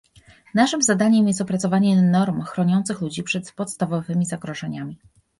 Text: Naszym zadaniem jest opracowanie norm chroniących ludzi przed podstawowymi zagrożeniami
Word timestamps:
Naszym 0.55 0.81
zadaniem 0.81 1.27
jest 1.27 1.41
opracowanie 1.41 2.01
norm 2.01 2.41
chroniących 2.41 3.01
ludzi 3.01 3.23
przed 3.23 3.51
podstawowymi 3.51 4.25
zagrożeniami 4.25 4.97